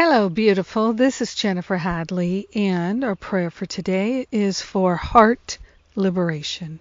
Hello, 0.00 0.28
beautiful. 0.28 0.92
This 0.92 1.20
is 1.20 1.34
Jennifer 1.34 1.76
Hadley, 1.76 2.46
and 2.54 3.02
our 3.02 3.16
prayer 3.16 3.50
for 3.50 3.66
today 3.66 4.28
is 4.30 4.62
for 4.62 4.94
heart 4.94 5.58
liberation. 5.96 6.78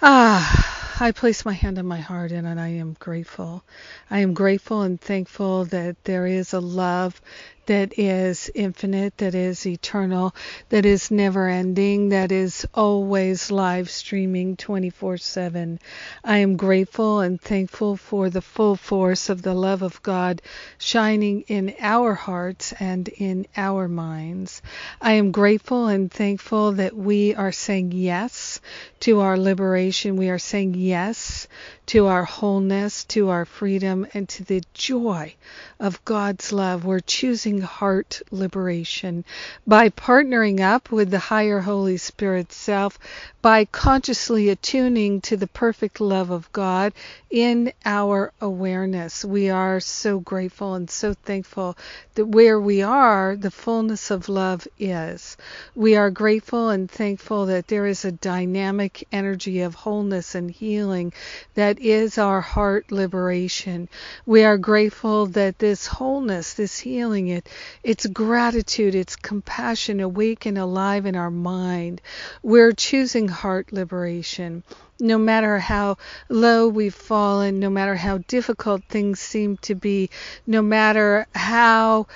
Ah, 0.00 0.96
I 0.98 1.12
place 1.12 1.44
my 1.44 1.52
hand 1.52 1.78
on 1.78 1.84
my 1.84 2.00
heart 2.00 2.32
and 2.32 2.48
I 2.58 2.68
am 2.68 2.96
grateful. 2.98 3.64
I 4.10 4.20
am 4.20 4.32
grateful 4.32 4.80
and 4.80 4.98
thankful 4.98 5.66
that 5.66 6.02
there 6.04 6.26
is 6.26 6.54
a 6.54 6.60
love 6.60 7.20
that 7.66 7.98
is 7.98 8.50
infinite, 8.54 9.16
that 9.18 9.34
is 9.34 9.66
eternal, 9.66 10.34
that 10.68 10.84
is 10.84 11.10
never 11.10 11.48
ending, 11.48 12.08
that 12.10 12.32
is 12.32 12.66
always 12.74 13.50
live 13.50 13.88
streaming 13.88 14.56
24 14.56 15.16
7. 15.16 15.78
I 16.24 16.38
am 16.38 16.56
grateful 16.56 17.20
and 17.20 17.40
thankful 17.40 17.96
for 17.96 18.30
the 18.30 18.42
full 18.42 18.76
force 18.76 19.28
of 19.28 19.42
the 19.42 19.54
love 19.54 19.82
of 19.82 20.02
God 20.02 20.42
shining 20.78 21.42
in 21.42 21.74
our 21.80 22.14
hearts 22.14 22.72
and 22.80 23.08
in 23.08 23.46
our 23.56 23.88
minds. 23.88 24.62
I 25.00 25.12
am 25.12 25.30
grateful 25.30 25.86
and 25.86 26.10
thankful 26.10 26.72
that 26.72 26.96
we 26.96 27.34
are 27.34 27.52
saying 27.52 27.92
yes 27.92 28.60
to 29.00 29.20
our 29.20 29.38
liberation. 29.38 30.16
We 30.16 30.30
are 30.30 30.38
saying 30.38 30.74
yes 30.74 31.41
to 31.86 32.06
our 32.06 32.24
wholeness, 32.24 33.04
to 33.04 33.28
our 33.28 33.44
freedom, 33.44 34.06
and 34.14 34.28
to 34.28 34.44
the 34.44 34.62
joy 34.72 35.34
of 35.80 36.04
God's 36.04 36.52
love. 36.52 36.84
We're 36.84 37.00
choosing 37.00 37.60
heart 37.60 38.22
liberation 38.30 39.24
by 39.66 39.90
partnering 39.90 40.60
up 40.60 40.90
with 40.90 41.10
the 41.10 41.18
higher 41.18 41.60
Holy 41.60 41.96
Spirit 41.96 42.52
self, 42.52 42.98
by 43.42 43.64
consciously 43.64 44.48
attuning 44.48 45.20
to 45.22 45.36
the 45.36 45.48
perfect 45.48 46.00
love 46.00 46.30
of 46.30 46.50
God 46.52 46.92
in 47.30 47.72
our 47.84 48.32
awareness. 48.40 49.24
We 49.24 49.50
are 49.50 49.80
so 49.80 50.20
grateful 50.20 50.74
and 50.74 50.88
so 50.88 51.14
thankful 51.14 51.76
that 52.14 52.26
where 52.26 52.60
we 52.60 52.82
are, 52.82 53.34
the 53.34 53.50
fullness 53.50 54.10
of 54.10 54.28
love 54.28 54.68
is. 54.78 55.36
We 55.74 55.96
are 55.96 56.10
grateful 56.10 56.68
and 56.68 56.88
thankful 56.90 57.46
that 57.46 57.66
there 57.66 57.86
is 57.86 58.04
a 58.04 58.12
dynamic 58.12 59.06
energy 59.10 59.62
of 59.62 59.74
wholeness 59.74 60.34
and 60.34 60.50
healing 60.50 61.12
that 61.54 61.78
is 61.80 62.18
our 62.18 62.40
heart 62.40 62.90
liberation. 62.90 63.88
We 64.26 64.44
are 64.44 64.58
grateful 64.58 65.26
that 65.26 65.58
this 65.58 65.86
wholeness, 65.86 66.54
this 66.54 66.78
healing, 66.78 67.28
it 67.28 67.48
it's 67.82 68.06
gratitude, 68.06 68.94
it's 68.94 69.16
compassion 69.16 70.00
awake 70.00 70.46
and 70.46 70.58
alive 70.58 71.06
in 71.06 71.16
our 71.16 71.30
mind. 71.30 72.00
We're 72.42 72.72
choosing 72.72 73.28
heart 73.28 73.72
liberation 73.72 74.62
no 75.00 75.18
matter 75.18 75.58
how 75.58 75.96
low 76.28 76.68
we've 76.68 76.94
fallen, 76.94 77.58
no 77.58 77.68
matter 77.68 77.96
how 77.96 78.18
difficult 78.18 78.84
things 78.84 79.18
seem 79.18 79.56
to 79.56 79.74
be, 79.74 80.08
no 80.46 80.62
matter 80.62 81.26
how 81.34 82.06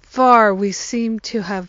far 0.00 0.54
we 0.54 0.72
seem 0.72 1.20
to 1.20 1.42
have 1.42 1.68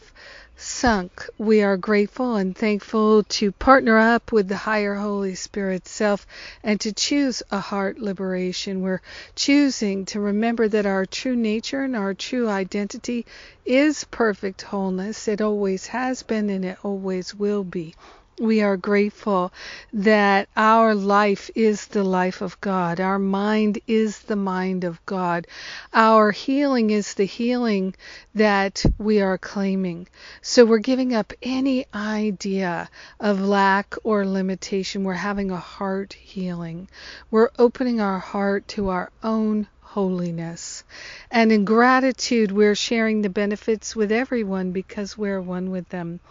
sunk, 0.61 1.27
we 1.39 1.63
are 1.63 1.75
grateful 1.75 2.35
and 2.35 2.55
thankful 2.55 3.23
to 3.23 3.51
partner 3.51 3.97
up 3.97 4.31
with 4.31 4.47
the 4.47 4.57
higher 4.57 4.93
Holy 4.93 5.33
Spirit 5.33 5.87
self 5.87 6.27
and 6.63 6.79
to 6.81 6.93
choose 6.93 7.41
a 7.49 7.59
heart 7.59 7.97
liberation. 7.97 8.81
We're 8.81 9.01
choosing 9.35 10.05
to 10.05 10.19
remember 10.19 10.67
that 10.67 10.85
our 10.85 11.05
true 11.07 11.35
nature 11.35 11.83
and 11.83 11.95
our 11.95 12.13
true 12.13 12.47
identity 12.47 13.25
is 13.65 14.03
perfect 14.03 14.61
wholeness. 14.61 15.27
It 15.27 15.41
always 15.41 15.87
has 15.87 16.21
been 16.21 16.49
and 16.49 16.63
it 16.63 16.77
always 16.83 17.33
will 17.33 17.63
be 17.63 17.95
we 18.41 18.61
are 18.61 18.75
grateful 18.75 19.53
that 19.93 20.49
our 20.57 20.95
life 20.95 21.51
is 21.53 21.85
the 21.87 22.03
life 22.03 22.41
of 22.41 22.59
God. 22.59 22.99
Our 22.99 23.19
mind 23.19 23.79
is 23.87 24.19
the 24.19 24.35
mind 24.35 24.83
of 24.83 25.05
God. 25.05 25.45
Our 25.93 26.31
healing 26.31 26.89
is 26.89 27.13
the 27.13 27.25
healing 27.25 27.93
that 28.33 28.83
we 28.97 29.21
are 29.21 29.37
claiming. 29.37 30.07
So 30.41 30.65
we're 30.65 30.79
giving 30.79 31.13
up 31.13 31.33
any 31.43 31.85
idea 31.93 32.89
of 33.19 33.39
lack 33.39 33.93
or 34.03 34.25
limitation. 34.25 35.03
We're 35.03 35.13
having 35.13 35.51
a 35.51 35.57
heart 35.57 36.13
healing. 36.13 36.87
We're 37.29 37.51
opening 37.59 38.01
our 38.01 38.19
heart 38.19 38.67
to 38.69 38.89
our 38.89 39.11
own 39.21 39.67
holiness. 39.91 40.85
And 41.29 41.51
in 41.51 41.65
gratitude, 41.65 42.49
we're 42.49 42.75
sharing 42.75 43.21
the 43.21 43.29
benefits 43.29 43.93
with 43.93 44.09
everyone 44.09 44.71
because 44.71 45.17
we're 45.17 45.41
one 45.41 45.69
with 45.69 45.89
them. 45.89 46.21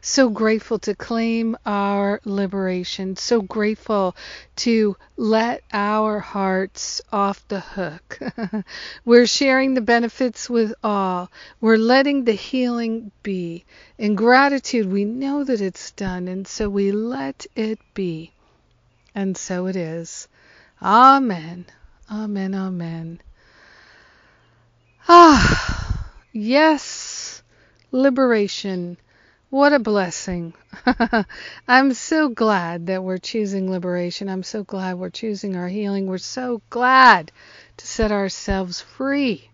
So 0.00 0.28
grateful 0.28 0.78
to 0.80 0.94
claim 0.94 1.56
our 1.66 2.20
liberation. 2.24 3.16
So 3.16 3.42
grateful 3.42 4.14
to 4.56 4.96
let 5.16 5.64
our 5.72 6.20
hearts 6.20 7.00
off 7.12 7.46
the 7.48 7.58
hook. 7.58 8.20
we're 9.04 9.26
sharing 9.26 9.74
the 9.74 9.80
benefits 9.80 10.48
with 10.48 10.72
all. 10.84 11.28
We're 11.60 11.76
letting 11.76 12.24
the 12.24 12.32
healing 12.32 13.10
be. 13.24 13.64
In 13.98 14.14
gratitude, 14.14 14.92
we 14.92 15.04
know 15.04 15.42
that 15.42 15.60
it's 15.60 15.90
done, 15.90 16.28
and 16.28 16.46
so 16.46 16.68
we 16.68 16.92
let 16.92 17.46
it 17.56 17.80
be. 17.94 18.30
And 19.12 19.36
so 19.36 19.66
it 19.66 19.74
is. 19.74 20.28
Amen. 20.80 21.66
Amen, 22.10 22.54
amen. 22.54 23.20
Ah, 25.06 26.06
yes, 26.32 27.42
liberation. 27.92 28.96
What 29.50 29.74
a 29.74 29.78
blessing. 29.78 30.54
I'm 31.68 31.92
so 31.94 32.28
glad 32.28 32.86
that 32.86 33.02
we're 33.02 33.18
choosing 33.18 33.70
liberation. 33.70 34.28
I'm 34.28 34.42
so 34.42 34.64
glad 34.64 34.98
we're 34.98 35.10
choosing 35.10 35.56
our 35.56 35.68
healing. 35.68 36.06
We're 36.06 36.18
so 36.18 36.62
glad 36.70 37.30
to 37.78 37.86
set 37.86 38.12
ourselves 38.12 38.80
free. 38.80 39.50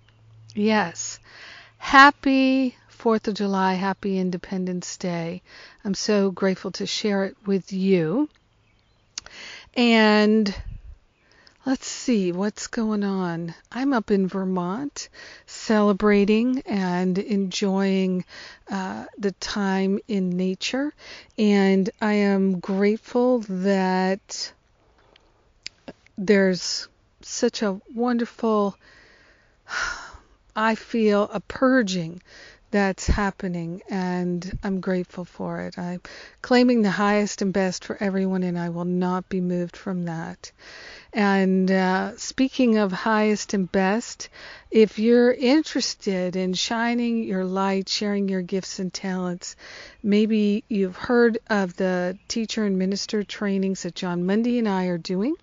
Yes. 0.55 1.19
Happy 1.79 2.77
4th 2.99 3.29
of 3.29 3.35
July. 3.35 3.75
Happy 3.75 4.19
Independence 4.19 4.97
Day. 4.97 5.43
I'm 5.85 5.95
so 5.95 6.31
grateful 6.31 6.71
to 6.73 6.87
share 6.87 7.25
it 7.25 7.37
with 7.47 7.73
you. 7.73 8.29
And 9.77 10.55
Let's 11.67 11.87
see 11.87 12.31
what's 12.31 12.67
going 12.67 13.05
on. 13.05 13.55
I'm 13.73 13.95
up 13.95 14.11
in 14.11 14.29
Vermont 14.29 15.09
celebrating 15.47 16.63
and 16.67 17.17
enjoying 17.17 18.27
uh, 18.71 19.07
the 19.17 19.33
time 19.33 19.99
in 20.07 20.29
nature, 20.29 20.93
and 21.39 21.89
I 22.03 22.13
am 22.13 22.61
grateful 22.61 23.39
that 23.49 24.53
there's 26.19 26.87
such 27.23 27.63
a 27.63 27.81
wonderful, 27.95 28.77
I 30.55 30.75
feel, 30.75 31.31
a 31.33 31.41
purging 31.41 32.21
that's 32.75 33.07
happening, 33.07 33.83
and 33.89 34.59
I'm 34.65 34.81
grateful 34.81 35.25
for 35.25 35.61
it. 35.61 35.79
I'm 35.79 36.01
claiming 36.43 36.83
the 36.83 36.91
highest 36.91 37.41
and 37.41 37.53
best 37.53 37.85
for 37.85 37.97
everyone, 38.03 38.43
and 38.43 38.59
I 38.59 38.71
will 38.71 38.85
not 38.85 39.29
be 39.29 39.41
moved 39.41 39.77
from 39.77 40.07
that. 40.07 40.51
And 41.13 41.71
uh, 41.71 42.17
speaking 42.17 42.79
of 42.79 42.91
highest 42.91 43.55
and 43.55 43.71
best, 43.71 44.29
if 44.73 44.99
you're 44.99 45.31
interested 45.31 46.35
in 46.35 46.55
shining 46.55 47.23
your 47.23 47.45
light, 47.45 47.89
sharing 47.89 48.29
your 48.29 48.43
gifts 48.43 48.81
and 48.81 48.93
talents, 48.93 49.55
maybe 50.03 50.65
you've 50.69 50.97
heard 50.97 51.39
of 51.49 51.77
the 51.77 52.19
teacher 52.27 52.65
and 52.65 52.77
minister 52.77 53.23
trainings 53.23 53.85
that 53.85 53.95
Jon 53.95 54.27
Mundy 54.27 54.59
and 54.59 54.69
I 54.69 54.87
are 54.87 54.99
doing. 54.99 55.37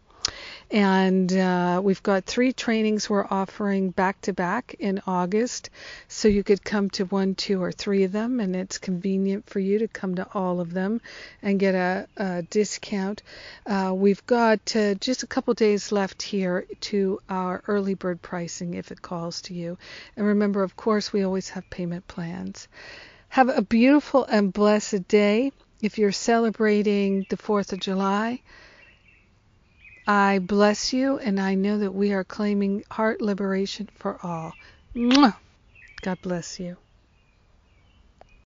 And 0.71 1.31
uh, 1.33 1.81
we've 1.83 2.01
got 2.01 2.25
three 2.25 2.53
trainings 2.53 3.09
we're 3.09 3.27
offering 3.29 3.89
back 3.89 4.21
to 4.21 4.33
back 4.33 4.75
in 4.79 5.01
August. 5.05 5.69
So 6.07 6.29
you 6.29 6.43
could 6.43 6.63
come 6.63 6.89
to 6.91 7.05
one, 7.05 7.35
two, 7.35 7.61
or 7.61 7.73
three 7.73 8.03
of 8.05 8.13
them, 8.13 8.39
and 8.39 8.55
it's 8.55 8.77
convenient 8.77 9.49
for 9.49 9.59
you 9.59 9.79
to 9.79 9.89
come 9.89 10.15
to 10.15 10.27
all 10.33 10.61
of 10.61 10.71
them 10.71 11.01
and 11.41 11.59
get 11.59 11.75
a, 11.75 12.07
a 12.15 12.43
discount. 12.43 13.21
Uh, 13.65 13.91
we've 13.93 14.25
got 14.25 14.75
uh, 14.75 14.93
just 14.95 15.23
a 15.23 15.27
couple 15.27 15.53
days 15.53 15.91
left 15.91 16.21
here 16.21 16.65
to 16.79 17.19
our 17.29 17.61
early 17.67 17.93
bird 17.93 18.21
pricing 18.21 18.75
if 18.75 18.91
it 18.91 19.01
calls 19.01 19.41
to 19.41 19.53
you. 19.53 19.77
And 20.15 20.25
remember, 20.25 20.63
of 20.63 20.77
course, 20.77 21.11
we 21.11 21.23
always 21.23 21.49
have 21.49 21.69
payment 21.69 22.07
plans. 22.07 22.69
Have 23.27 23.49
a 23.49 23.61
beautiful 23.61 24.23
and 24.25 24.53
blessed 24.53 25.07
day. 25.07 25.51
If 25.81 25.97
you're 25.97 26.11
celebrating 26.11 27.25
the 27.29 27.37
4th 27.37 27.73
of 27.73 27.79
July, 27.79 28.41
I 30.07 30.39
bless 30.39 30.94
you, 30.94 31.19
and 31.19 31.39
I 31.39 31.56
know 31.56 31.80
that 31.80 31.94
we 31.94 32.13
are 32.13 32.24
claiming 32.25 32.83
heart 32.92 33.21
liberation 33.21 33.89
for 33.95 34.19
all. 34.25 34.57
God 36.01 36.21
bless 36.21 36.59
you. 36.59 36.77